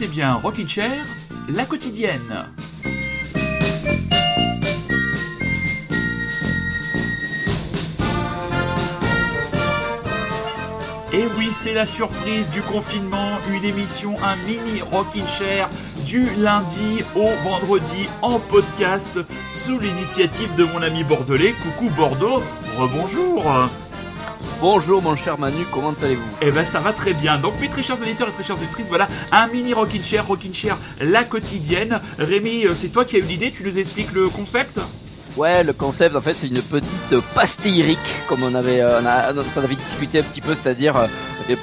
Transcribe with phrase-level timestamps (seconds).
[0.00, 1.04] écoutez bien Rockin' Chair,
[1.50, 2.46] la quotidienne.
[11.12, 15.68] Et oui, c'est la surprise du confinement, une émission, un mini Rockin' Chair
[16.06, 19.18] du lundi au vendredi en podcast
[19.50, 21.54] sous l'initiative de mon ami bordelais.
[21.62, 22.42] Coucou Bordeaux,
[22.78, 23.44] rebonjour.
[24.60, 26.22] Bonjour mon cher Manu, comment allez-vous?
[26.42, 27.38] Eh ben ça va très bien.
[27.38, 30.52] Donc mes très chers auditeurs et très chères auditrices, voilà un mini Rockin' Chair, Rockin'
[30.52, 32.00] Chair la quotidienne.
[32.18, 34.78] Rémi, euh, c'est toi qui as eu l'idée, tu nous expliques le concept?
[35.36, 37.96] Ouais, le concept en fait c'est une petite pastille
[38.28, 41.06] comme on avait, euh, on, a, on avait discuté un petit peu, c'est-à-dire euh,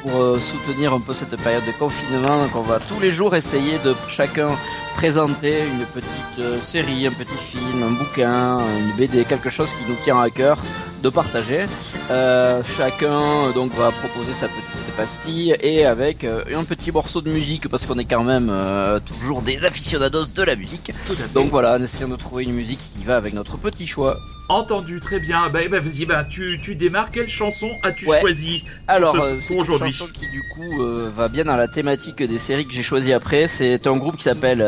[0.02, 3.36] pour euh, soutenir un peu cette période de confinement, donc on va tous les jours
[3.36, 4.48] essayer de chacun
[4.96, 9.90] présenter une petite euh, série, un petit film, un bouquin, une BD, quelque chose qui
[9.90, 10.60] nous tient à cœur
[11.04, 11.66] de partager.
[12.10, 17.22] Euh, chacun euh, donc va proposer sa petite pastille et avec euh, un petit morceau
[17.22, 20.92] de musique parce qu'on est quand même euh, toujours des aficionados de la musique.
[21.34, 24.18] Donc voilà, en essayant de trouver une musique qui va avec notre petit choix.
[24.50, 25.50] Entendu, très bien.
[25.50, 27.12] Bah, bah, vas-y, bah, tu, tu démarres.
[27.12, 28.22] Quelle chanson as-tu Ouais.
[28.22, 30.82] choisi Alors, ce- c'est une chanson qui du coup
[31.16, 33.48] va bien dans la thématique des séries que j'ai choisi après.
[33.48, 34.60] C'est un groupe qui s'appelle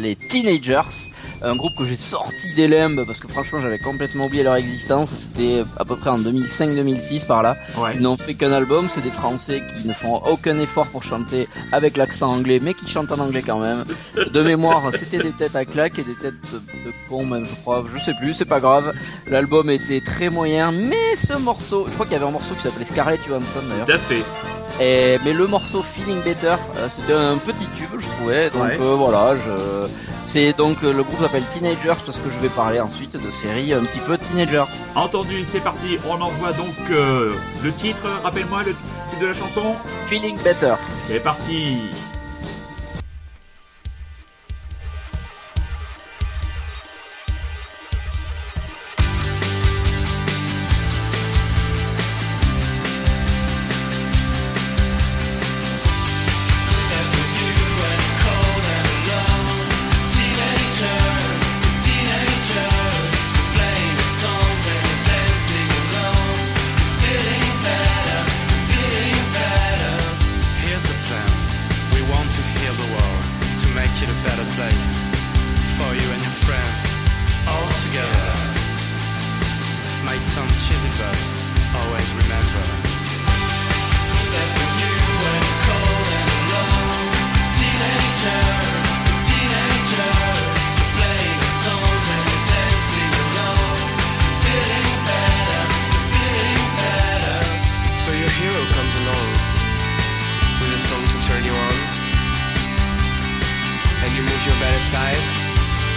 [0.00, 0.82] les Teenagers,
[1.40, 5.08] un groupe que j'ai sorti des limbes parce que franchement j'avais complètement oublié leur existence.
[5.32, 7.56] C'était à peu près en 2005-2006 par là.
[7.78, 7.92] Ouais.
[7.94, 11.48] Ils n'ont fait qu'un album, c'est des Français qui ne font aucun effort pour chanter
[11.72, 13.84] avec l'accent anglais, mais qui chantent en anglais quand même.
[14.16, 17.54] De mémoire, c'était des têtes à claques et des têtes de, de cons même, je
[17.56, 17.84] crois.
[17.92, 18.92] Je sais plus, c'est pas grave.
[19.26, 22.62] L'album était très moyen, mais ce morceau, je crois qu'il y avait un morceau qui
[22.62, 23.86] s'appelait Scarlett Johansson d'ailleurs.
[23.86, 24.22] Tout à fait.
[24.80, 28.50] Et, mais le morceau Feeling Better, euh, c'était un petit tube, je trouvais.
[28.50, 28.76] Donc Ouais.
[28.80, 29.86] euh, voilà, je...
[30.26, 33.72] c'est donc euh, le groupe s'appelle Teenagers parce que je vais parler ensuite de séries
[33.74, 34.64] un petit peu Teenagers.
[34.94, 35.98] Entendu, c'est parti.
[36.08, 37.32] On envoie donc euh,
[37.62, 38.02] le titre.
[38.24, 38.72] Rappelle-moi le
[39.10, 39.74] titre de la chanson.
[40.06, 40.74] Feeling Better.
[41.06, 41.78] C'est parti.
[104.92, 105.24] Aside,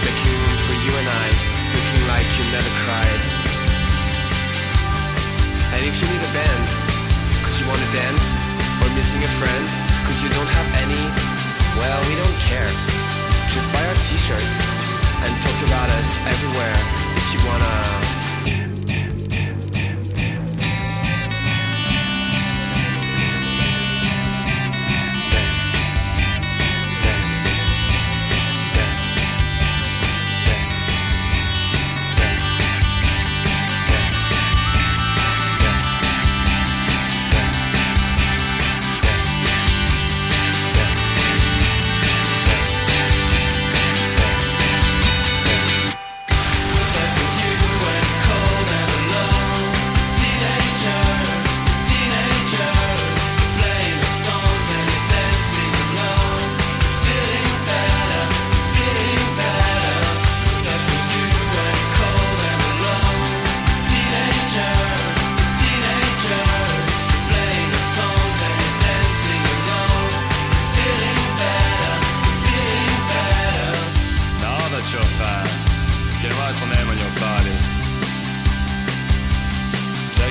[0.08, 1.28] making room for you and I,
[1.76, 3.22] looking like you never cried.
[5.76, 6.64] And if you need a band,
[7.44, 8.26] cause you wanna dance,
[8.80, 9.66] or missing a friend,
[10.08, 11.04] cause you don't have any,
[11.76, 12.72] well, we don't care.
[13.52, 14.58] Just buy our t-shirts
[15.28, 16.76] and talk about us everywhere
[17.20, 18.85] if you wanna.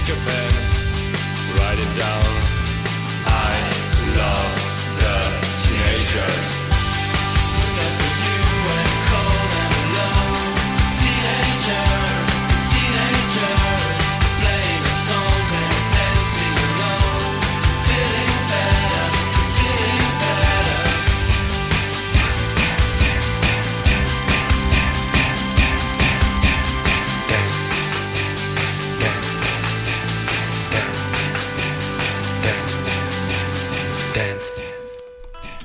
[0.06, 0.55] Japan.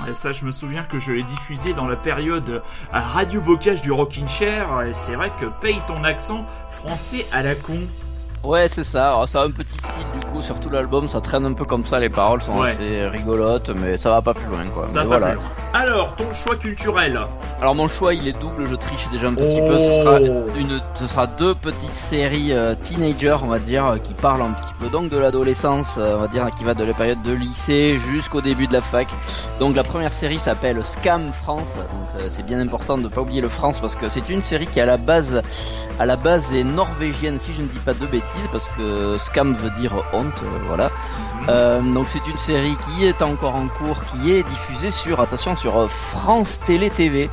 [0.09, 2.63] Et ça, je me souviens que je l'ai diffusé dans la période
[2.93, 4.67] à Radio Bocage du Rockin' Chair.
[4.89, 7.81] Et c'est vrai que paye ton accent français à la con.
[8.43, 9.09] Ouais, c'est ça.
[9.09, 11.07] Alors, ça a un petit style du coup sur tout l'album.
[11.07, 12.01] Ça traîne un peu comme ça.
[12.01, 12.71] Les paroles sont Ouais.
[12.71, 14.89] assez rigolotes, mais ça va pas plus loin, quoi.
[14.89, 15.27] Ça Mais va voilà.
[15.33, 15.45] plus loin.
[15.73, 17.21] Alors, ton choix culturel.
[17.61, 18.67] Alors mon choix, il est double.
[18.69, 19.67] Je triche déjà un petit Oh.
[19.69, 19.79] peu.
[19.79, 20.19] Ce sera
[20.59, 24.53] une, ce sera deux petites séries euh, teenager, on va dire, euh, qui parlent un
[24.53, 27.33] petit peu donc de l'adolescence, euh, on va dire, qui va de la période de
[27.33, 29.07] lycée jusqu'au début de la fac.
[29.61, 31.77] Donc la première série s'appelle Scam France.
[31.77, 34.67] Donc euh, c'est bien important de pas oublier le France parce que c'est une série
[34.67, 35.41] qui à la base,
[36.01, 39.55] à la base est norvégienne, si je ne dis pas de bêtises, parce que Scam
[39.55, 40.91] veut dire honte, voilà.
[41.49, 45.57] Euh, donc c'est une série qui est encore en cours, qui est diffusée sur, attention,
[45.61, 47.29] sur euh, France Télé TV.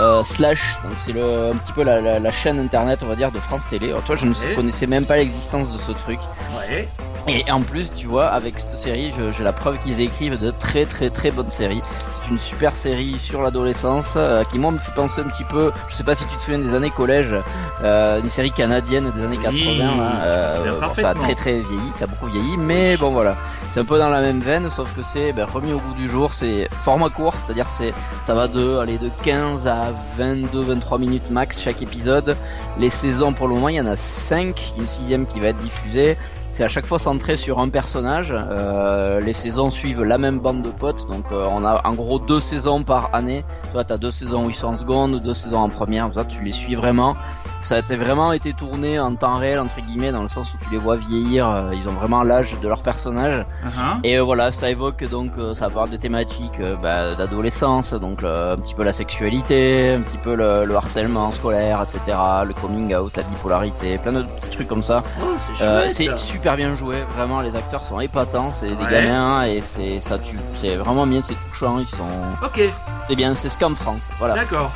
[0.00, 3.16] Euh, slash, donc c'est le un petit peu la, la, la chaîne internet, on va
[3.16, 3.88] dire, de France Télé.
[3.88, 4.54] Alors toi, je ne Ouais.
[4.54, 6.20] connaissais même pas l'existence de ce truc.
[6.68, 6.88] Ouais.
[7.26, 10.86] Et en plus, tu vois, avec cette série, j'ai la preuve qu'ils écrivent de très
[10.86, 11.82] très très bonnes séries.
[12.28, 15.72] C'est une super série sur l'adolescence euh, qui moi me fait penser un petit peu.
[15.88, 17.34] Je sais pas si tu te souviens des années collège,
[17.82, 19.50] euh, une série canadienne des années 80.
[19.54, 23.12] Oui, hein, euh, bon, ça a très très vieilli, ça a beaucoup vieilli, mais bon
[23.12, 23.38] voilà,
[23.70, 26.06] c'est un peu dans la même veine, sauf que c'est ben, remis au goût du
[26.06, 26.34] jour.
[26.34, 31.30] C'est format court, c'est-à-dire c'est ça va de aller de 15 à 22 23 minutes
[31.30, 32.36] max chaque épisode.
[32.78, 35.58] Les saisons pour le moment, il y en a 5, une sixième qui va être
[35.58, 36.18] diffusée.
[36.52, 38.34] C'est à chaque fois centré sur un personnage.
[38.36, 42.18] Euh, les saisons suivent la même bande de potes, donc euh, on a en gros
[42.18, 43.44] deux saisons par année.
[43.72, 46.12] Toi, t'as deux saisons où ils sont en seconde, deux saisons en première.
[46.12, 47.16] Ça, tu les suis vraiment.
[47.60, 50.70] Ça a vraiment été tourné en temps réel entre guillemets, dans le sens où tu
[50.70, 51.48] les vois vieillir.
[51.48, 53.44] euh, ils ont vraiment l'âge de leur personnage.
[53.64, 54.00] Uh-huh.
[54.04, 58.82] Et voilà, ça évoque donc, ça parle de thématiques bah, d'adolescence, donc un petit peu
[58.82, 62.16] la sexualité, un petit peu le, le harcèlement scolaire, etc.,
[62.46, 65.02] le coming out, la bipolarité, plein de petits trucs comme ça.
[65.20, 65.88] Oh, c'est Euh,
[66.38, 70.38] super bien joué, vraiment les acteurs sont épatants, c'est des gamins et c'est ça tue,
[70.54, 72.06] c'est vraiment bien, c'est touchant, ils sont,
[72.44, 72.60] Ok,
[73.08, 74.34] c'est bien, c'est Scam France, voilà.
[74.34, 74.70] d'accord.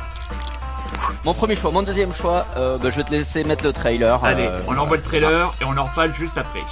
[1.23, 4.21] Mon premier choix, mon deuxième choix, euh, bah, je vais te laisser mettre le trailer.
[4.25, 6.63] Allez, euh, on envoie le trailer et on en reparle juste après.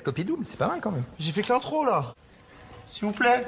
[0.00, 1.04] 4 copies doubles, c'est pas mal quand même.
[1.18, 2.14] J'ai fait que l'intro là.
[2.86, 3.46] S'il vous plaît.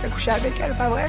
[0.00, 1.08] T'as couché avec elle, pas vrai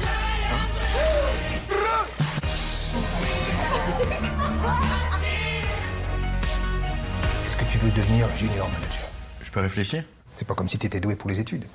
[7.46, 9.08] Est-ce que tu veux devenir junior manager?
[9.40, 10.02] Je peux réfléchir?
[10.32, 11.66] C'est pas comme si t'étais doué pour les études.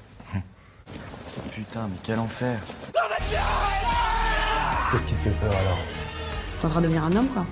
[1.54, 2.60] Putain, mais quel enfer.
[4.92, 5.80] Qu'est-ce qui te fait peur alors?
[6.60, 7.46] T'es en train de devenir un homme, quoi.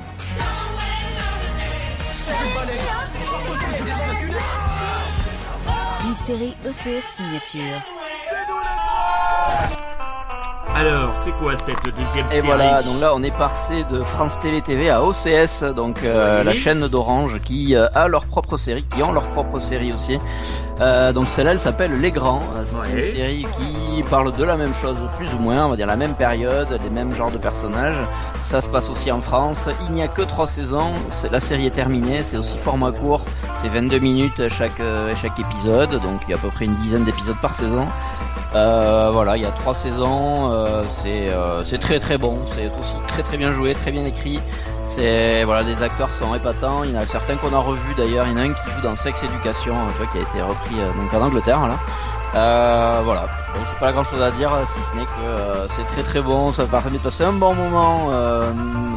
[6.07, 7.61] Une série ECS signature.
[10.75, 14.39] Alors, c'est quoi cette deuxième Et série voilà, donc là on est passé de France
[14.39, 16.45] Télé TV à OCS, donc euh, Oui.
[16.45, 20.19] la chaîne d'Orange qui euh, a leur propre série, qui ont leur propre série aussi.
[20.79, 22.91] Euh, donc celle-là elle s'appelle Les Grands, Euh, c'est Ouais.
[22.93, 25.95] une série qui parle de la même chose, plus ou moins, on va dire la
[25.95, 27.97] même période, les mêmes genres de personnages.
[28.41, 30.93] Ça se passe aussi en France, il n'y a que trois saisons,
[31.31, 35.99] la série est terminée, c'est aussi format court, c'est 22 minutes chaque, euh, chaque épisode,
[36.01, 37.87] donc il y a à peu près une dizaine d'épisodes par saison.
[38.55, 42.67] Euh, voilà, il y a trois saisons, euh, c'est euh, c'est très très bon, c'est
[42.79, 44.39] aussi très très bien joué, très bien écrit.
[44.87, 46.83] C'est voilà, les acteurs sont épatants.
[46.83, 48.25] Il y en a certains qu'on a revus d'ailleurs.
[48.25, 50.21] Il y en a un qui joue dans Sex Education, euh, tu vois, qui a
[50.21, 51.77] été repris euh, donc en Angleterre là.
[52.35, 55.85] Euh, voilà, donc c'est pas grand chose à dire si ce n'est que euh, c'est
[55.87, 56.51] très très bon.
[56.51, 58.51] Ça permet de passer un bon moment euh,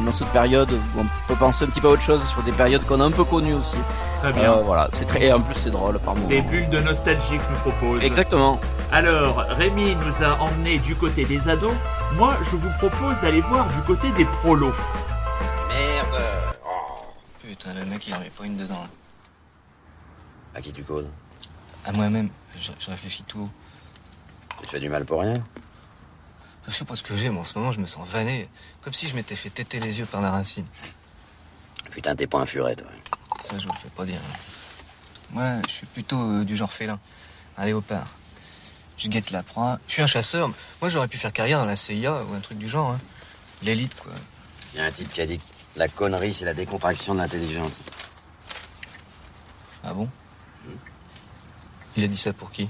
[0.05, 2.51] dans cette période où on peut penser un petit peu à autre chose sur des
[2.51, 3.77] périodes qu'on a un peu connues aussi.
[4.21, 4.51] Très bien.
[4.63, 6.27] Voilà, c'est très et en plus c'est drôle par moment.
[6.27, 8.03] Des bulles de nostalgie que nous propose.
[8.05, 8.59] Exactement.
[8.93, 11.73] Alors, Rémi nous a emmené du côté des ados.
[12.15, 14.73] Moi, je vous propose d'aller voir du côté des prolos.
[17.51, 18.87] Putain, le mec, il en met pas une dedans.
[20.55, 21.07] À qui tu causes
[21.83, 23.49] À moi-même, je, je réfléchis tout.
[24.61, 25.33] Tu te fais du mal pour rien
[26.65, 28.47] Je sais pas ce que j'ai, mais en ce moment, je me sens vanné.
[28.81, 30.65] Comme si je m'étais fait téter les yeux par la racine.
[31.89, 32.87] Putain, t'es pas un furet, toi.
[33.41, 34.21] Ça, je vous le fais pas dire.
[34.31, 34.37] hein.
[35.31, 37.01] Moi, je suis plutôt euh, du genre félin.
[37.57, 38.07] Un léopard.
[38.97, 39.77] Je guette la proie.
[39.87, 40.47] Je suis un chasseur.
[40.79, 42.91] Moi, j'aurais pu faire carrière dans la CIA ou un truc du genre.
[42.91, 42.99] hein.
[43.61, 44.13] L'élite, quoi.
[44.73, 45.43] Y a un type qui a dit que
[45.75, 47.79] la connerie, c'est la décontraction de l'intelligence.
[49.83, 50.07] Ah bon
[51.95, 52.69] Il a dit ça pour qui?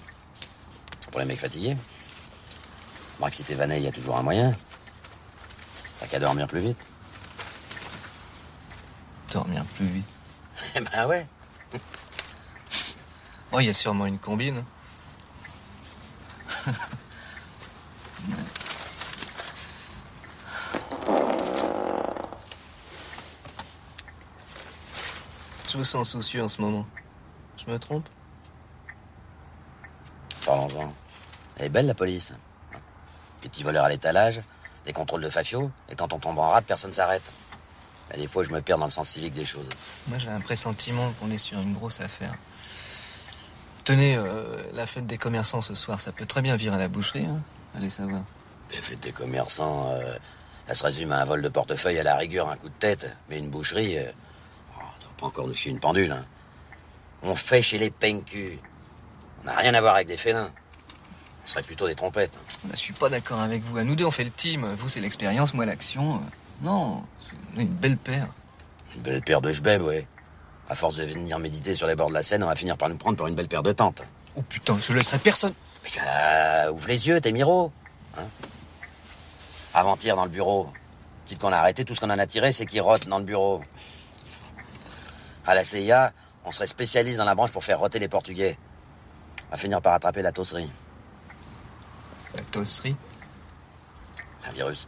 [1.10, 1.75] Pour les mecs fatigués.
[3.17, 4.55] Remarque, si t'es vanné, y a toujours un moyen.
[6.00, 6.77] T'as qu'à dormir plus vite.
[9.31, 10.10] Dormir plus vite.
[10.75, 11.27] Eh ben ouais.
[13.51, 14.63] Oh, il y a sûrement une combine.
[25.72, 26.86] Je me sens soucieux en ce moment?
[27.56, 28.04] Je me trompe?
[30.46, 30.94] Parlons-en.
[31.58, 32.34] Elle est belle la police.
[33.42, 34.42] Des petits voleurs à l'étalage,
[34.86, 37.24] des contrôles de Fafio, et quand on tombe en rade, personne s'arrête.
[38.18, 39.70] Des fois, je me perds dans le sens civique des choses.
[40.10, 42.36] Moi, j'ai un pressentiment qu'on est sur une grosse affaire.
[43.86, 46.90] Tenez, euh, la fête des commerçants ce soir, ça peut très bien virer à la
[46.90, 47.28] boucherie.
[47.28, 47.40] Hein
[47.78, 48.24] Allez savoir.
[48.75, 50.18] La fête des commerçants, euh,
[50.68, 53.16] elle se résume à un vol de portefeuille à la rigueur, un coup de tête.
[53.30, 54.12] Mais une boucherie, euh,
[55.22, 56.12] pas encore nous chier une pendule.
[56.12, 56.25] hein.
[57.24, 58.58] On fait chez les pencus.
[59.44, 60.51] On n'a rien à voir avec des félins.
[61.44, 62.34] On serait plutôt des trompettes.
[62.72, 63.78] Je suis pas d'accord avec vous.
[63.78, 64.66] À nous deux, on fait le team.
[64.78, 66.22] Vous, c'est l'expérience, moi, l'action.
[66.62, 68.28] Non, c'est une belle paire.
[68.96, 70.06] Une belle paire de jbeb, ouais.
[70.70, 72.90] À force de venir méditer sur les bords de la Seine, on va finir par
[72.90, 74.01] nous prendre pour une belle paire de tentes.
[74.36, 75.54] Oh putain, je laisserai personne.
[75.84, 77.72] Mais euh, ouvre les yeux, t'es Miro.
[78.18, 78.24] Hein
[79.74, 80.72] Avant-hier, dans le bureau.
[81.25, 83.25] Type qu'on a arrêté, tout ce qu'on en a tiré, c'est qu'il rote dans le
[83.25, 83.62] bureau.
[85.45, 86.13] À la CIA,
[86.45, 88.57] on serait spécialiste dans la branche pour faire roter les Portugais.
[89.48, 90.69] On va finir par attraper la tosserie.
[92.36, 92.95] La tosserie
[94.39, 94.88] C'est un virus.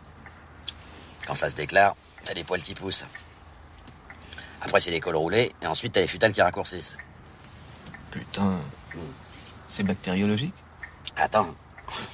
[1.27, 3.05] Quand ça se déclare, t'as des poils qui poussent.
[4.62, 6.95] Après, c'est des cols roulés, et ensuite, t'as les futales qui raccourcissent.
[8.12, 8.60] Putain.
[9.67, 10.55] C'est bactériologique?
[11.17, 11.53] Attends,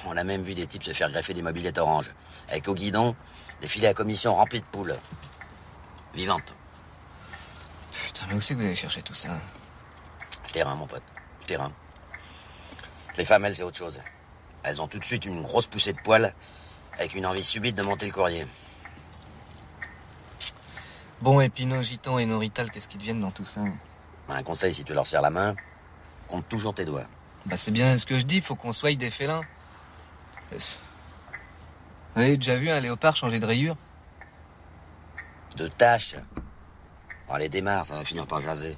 [0.06, 2.10] on a même vu des types se faire greffer des mobilettes oranges.
[2.48, 3.14] Avec au guidon,
[3.60, 4.96] des filets à commission remplis de poules.
[6.14, 6.52] Vivantes.
[8.12, 9.38] Putain, mais où c'est que vous allez chercher tout ça
[10.52, 11.02] Terrain, mon pote.
[11.46, 11.70] Terrain.
[13.16, 14.00] Les femmes, elles, c'est autre chose.
[14.64, 16.34] Elles ont tout de suite une grosse poussée de poils,
[16.94, 18.48] avec une envie subite de monter le courrier.
[21.20, 23.60] Bon, et Pinot, Giton et Norital, qu'est-ce qu'ils deviennent dans tout ça
[24.28, 25.54] Un conseil, si tu leur serres la main,
[26.26, 27.06] compte toujours tes doigts.
[27.46, 29.42] Bah, c'est bien ce que je dis, faut qu'on soit des félins.
[30.52, 30.58] Euh,
[32.16, 33.76] Vous avez déjà vu un léopard changer de rayure?
[35.56, 36.16] De tâches.
[37.32, 38.76] Allez, démarre, ça va finir par jaser.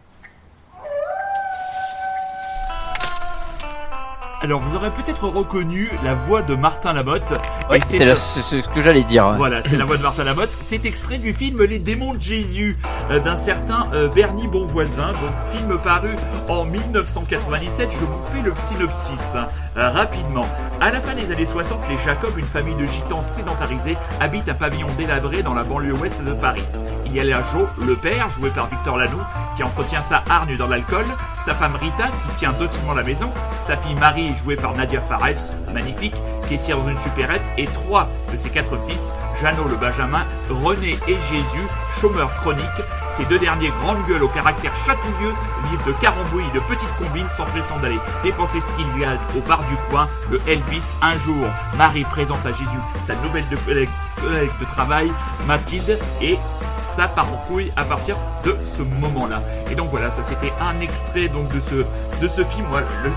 [4.44, 7.32] Alors, vous aurez peut-être reconnu la voix de Martin Lamotte.
[7.70, 9.34] Oui, c'est le- c'est ce que j'allais dire.
[9.36, 10.50] Voilà, c'est la voix de Martin Lamotte.
[10.60, 12.76] C'est extrait du film Les démons de Jésus
[13.12, 16.10] euh, d'un certain euh, Bernie Bonvoisin, donc film paru
[16.48, 17.90] en 1997.
[17.92, 20.48] Je vous fais le synopsis hein, euh, rapidement.
[20.80, 24.54] À la fin des années 60, les Jacob, une famille de gitans sédentarisés, habitent un
[24.54, 26.64] pavillon délabré dans la banlieue ouest de Paris.
[27.12, 29.20] Il y a là Joe, le père, joué par Victor Lanoux,
[29.54, 31.04] qui entretient sa hargne dans l'alcool,
[31.36, 35.52] sa femme Rita, qui tient docilement la maison, sa fille Marie, jouée par Nadia Fares,
[35.74, 36.14] magnifique,
[36.48, 41.16] caissière dans une supérette, et trois de ses quatre fils, Jeannot le Benjamin, René et
[41.30, 41.66] Jésus,
[42.00, 42.64] chômeurs chroniques.
[43.10, 45.34] Ces deux derniers grandes gueules au caractère chatouilleux
[45.70, 49.76] vivent de carambouilles de petites combines s'empressant d'aller dépenser ce qu'ils gagnent au bar du
[49.90, 50.94] coin, le Elvis.
[51.02, 51.44] Un jour,
[51.76, 55.12] Marie présente à Jésus sa nouvelle collègue, collègue de travail,
[55.46, 56.38] Mathilde, et
[56.84, 59.42] ça part en couille à partir de ce moment-là.
[59.70, 61.84] Et donc voilà, ça c'était un extrait donc de ce
[62.20, 62.66] de ce film.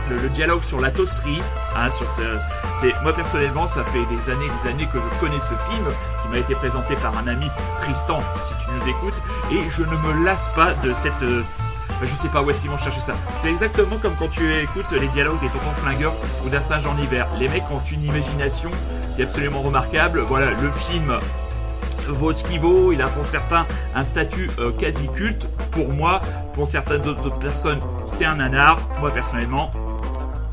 [0.09, 1.41] Le, dialogue sur la tosserie,
[1.75, 2.21] hein, sur ce,
[2.79, 5.85] c'est moi personnellement, ça fait des années, des années que je connais ce film
[6.21, 7.47] qui m'a été présenté par un ami
[7.81, 11.43] Tristan, si tu nous écoutes, et je ne me lasse pas de cette euh,
[12.03, 13.15] je sais pas où est-ce qu'ils vont chercher ça.
[13.37, 16.97] C'est exactement comme quand tu écoutes les dialogues des tontons flingueurs ou d'un singe en
[16.97, 17.27] hiver.
[17.39, 18.69] Les mecs ont une imagination
[19.15, 20.21] qui est absolument remarquable.
[20.21, 21.17] Voilà, le film
[22.11, 22.91] vaut.
[22.91, 25.47] Il a pour certains un statut euh, quasi culte.
[25.71, 26.21] Pour moi,
[26.53, 28.79] pour certaines d'autres personnes, c'est un nanar.
[28.99, 29.71] Moi, personnellement,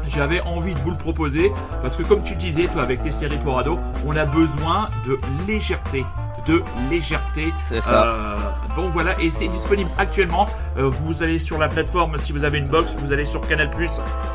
[0.09, 3.39] j'avais envie de vous le proposer parce que, comme tu disais, toi, avec tes séries
[3.39, 3.63] pour
[4.07, 6.05] on a besoin de légèreté.
[6.47, 7.53] De légèreté.
[7.63, 8.05] C'est ça.
[8.05, 8.37] Euh,
[8.77, 10.49] donc voilà, et c'est disponible actuellement.
[10.77, 13.71] Euh, vous allez sur la plateforme, si vous avez une box, vous allez sur Canal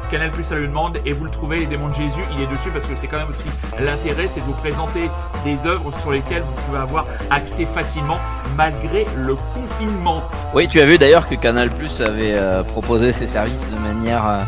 [0.09, 2.47] Canal Plus à la demande et vous le trouvez, les démons de Jésus, il est
[2.47, 3.45] dessus parce que c'est quand même aussi
[3.79, 5.09] l'intérêt, c'est de vous présenter
[5.43, 8.19] des œuvres sur lesquelles vous pouvez avoir accès facilement
[8.55, 10.23] malgré le confinement.
[10.53, 14.27] Oui, tu as vu d'ailleurs que Canal Plus avait euh, proposé ses services de manière
[14.27, 14.43] euh,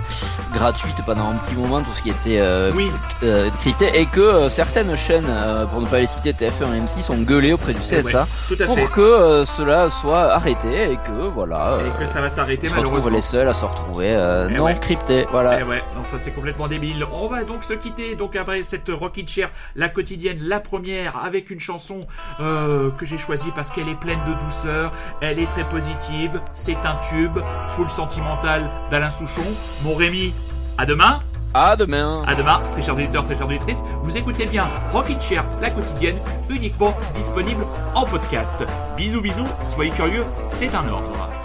[0.54, 2.90] gratuite pendant un petit moment, tout ce qui était euh, Oui.
[3.24, 5.28] euh, crypté, et que certaines chaînes,
[5.72, 8.78] pour ne pas les citer, TF1 et M6, ont gueulé auprès du CSA ouais, pour
[8.78, 8.88] fait.
[8.88, 13.12] que cela soit arrêté et que voilà, Et que ça va s'arrêter on malheureusement.
[13.12, 14.10] les seuls à se retrouver
[14.50, 14.74] Eh non ouais.
[14.80, 15.26] crypté.
[15.32, 15.60] Voilà.
[15.60, 17.06] Eh ouais, non ça c'est complètement débile.
[17.12, 21.50] On va donc se quitter donc après cette Rockin' Chair, la quotidienne, la première, avec
[21.50, 22.02] une chanson
[22.40, 24.92] que j'ai choisie parce qu'elle est pleine de douceur,
[25.22, 27.40] elle est très positive, c'est un tube,
[27.76, 29.44] full sentimental d'Alain Souchon.
[29.84, 30.34] Mon Rémi,
[30.78, 31.20] à demain.
[31.54, 32.24] À demain.
[32.28, 33.84] À demain, très chers auditeurs, très chères auditrices.
[34.04, 36.20] Vous écoutez bien Rockin' Chair, la quotidienne,
[36.50, 37.66] uniquement disponible
[37.96, 38.64] en podcast.
[38.96, 41.39] Bisous, bisous, soyez curieux, c'est un ordre.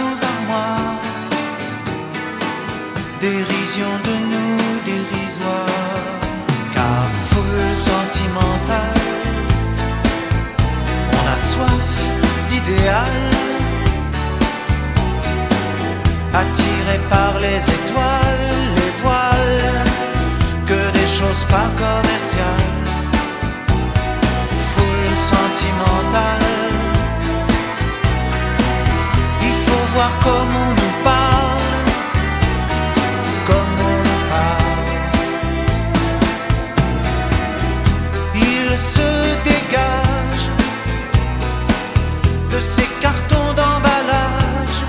[0.00, 1.00] Nos armoires.
[3.20, 5.80] Dérision de nous dérisoire,
[6.74, 9.06] car foule sentimentale,
[11.18, 11.90] on a soif
[12.48, 13.16] d'idéal.
[16.42, 18.48] Attiré par les étoiles,
[18.78, 19.84] les voiles,
[20.68, 22.72] que des choses pas commerciales.
[24.70, 26.41] Foule sentimentale,
[29.92, 31.84] il faut voir comment on nous parle,
[33.46, 34.90] comme on parle.
[38.34, 39.10] Il se
[39.44, 40.46] dégage
[42.52, 44.80] de ces cartons d'emballage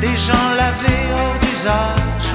[0.00, 2.28] des gens lavés hors d'usage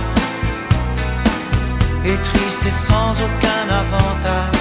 [2.05, 4.56] et tristes et sans aucun avantage.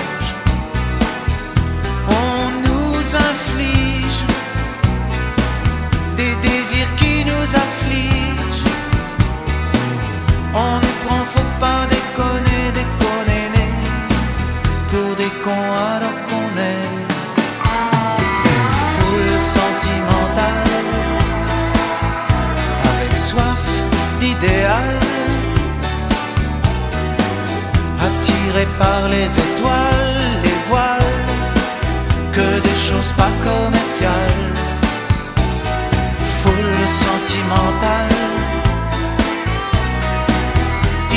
[6.16, 8.70] Des désirs qui nous affligent.
[10.54, 13.48] On nous prend, faut pas déconner, déconner,
[14.90, 16.88] pour des cons alors qu'on est.
[18.44, 20.72] Des foules sentimentales.
[22.92, 23.64] Avec soif
[24.20, 24.96] d'idéal,
[28.06, 31.14] attiré par les étoiles, les voiles,
[32.32, 34.45] que des choses pas commerciales,
[37.06, 38.16] sentimentale.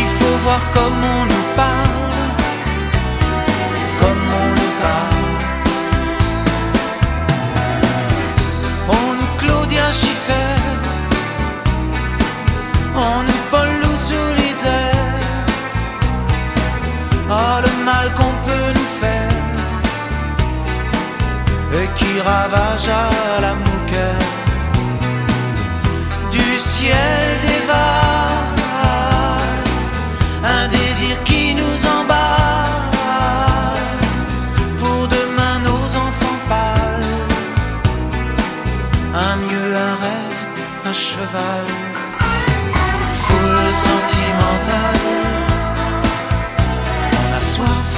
[0.02, 2.18] Il faut voir comme on nous parle,
[4.02, 5.26] comme on nous parle.
[9.00, 10.50] On nous Claudia Schiffer
[13.08, 15.20] on nous Paul Solitaire
[17.30, 19.48] Ah le mal qu'on peut nous faire
[21.80, 24.29] Et qui ravage à la mouquette
[47.22, 47.92] On a soif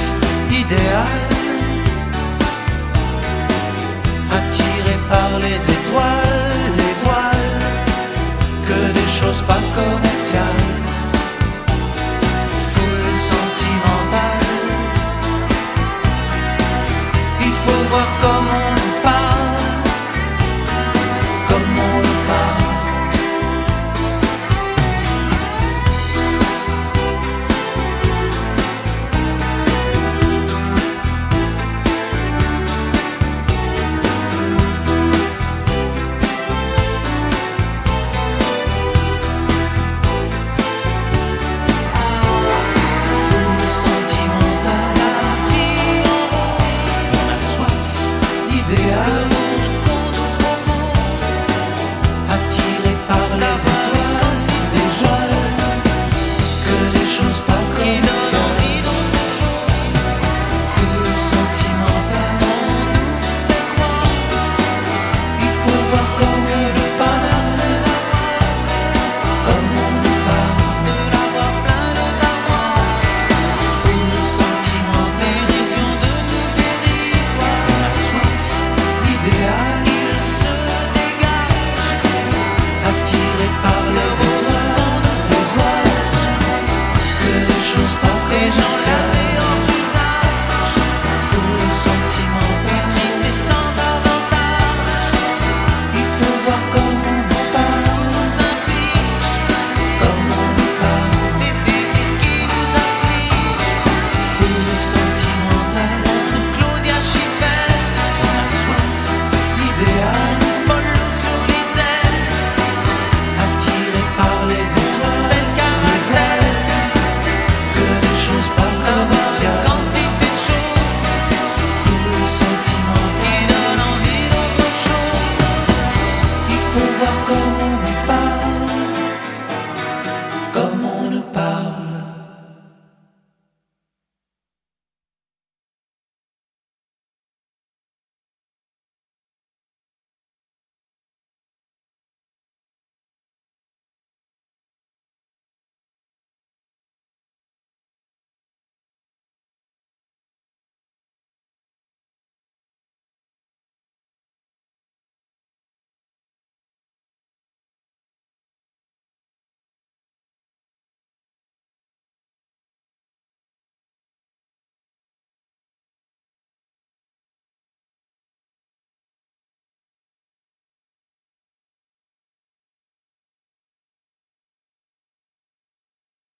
[0.49, 1.19] d'idéal,
[4.37, 7.59] attiré par les étoiles, les voiles,
[8.67, 10.69] que des choses pas commerciales.
[12.69, 14.49] Foule sentimentale,
[17.41, 18.40] il faut voir comment